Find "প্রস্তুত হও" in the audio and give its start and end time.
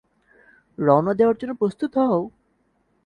1.59-2.21